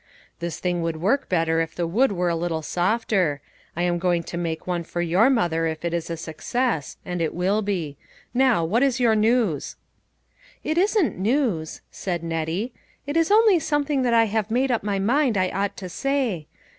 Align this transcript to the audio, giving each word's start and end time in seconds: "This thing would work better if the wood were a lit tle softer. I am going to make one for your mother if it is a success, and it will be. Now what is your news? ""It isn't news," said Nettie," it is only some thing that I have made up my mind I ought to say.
"This 0.39 0.57
thing 0.59 0.81
would 0.81 0.97
work 0.99 1.29
better 1.29 1.59
if 1.61 1.75
the 1.75 1.85
wood 1.85 2.11
were 2.11 2.29
a 2.29 2.35
lit 2.35 2.49
tle 2.49 2.63
softer. 2.63 3.39
I 3.75 3.83
am 3.83 3.99
going 3.99 4.23
to 4.23 4.35
make 4.35 4.65
one 4.65 4.83
for 4.83 4.99
your 4.99 5.29
mother 5.29 5.67
if 5.67 5.85
it 5.85 5.93
is 5.93 6.09
a 6.09 6.17
success, 6.17 6.97
and 7.05 7.21
it 7.21 7.35
will 7.35 7.61
be. 7.61 7.97
Now 8.33 8.65
what 8.65 8.81
is 8.81 8.99
your 8.99 9.13
news? 9.15 9.75
""It 10.71 10.75
isn't 10.79 11.19
news," 11.19 11.81
said 11.91 12.23
Nettie," 12.23 12.73
it 13.05 13.15
is 13.15 13.29
only 13.29 13.59
some 13.59 13.85
thing 13.85 14.01
that 14.01 14.13
I 14.15 14.23
have 14.25 14.49
made 14.49 14.71
up 14.71 14.81
my 14.81 14.97
mind 14.97 15.37
I 15.37 15.49
ought 15.49 15.77
to 15.77 15.87
say. 15.87 16.47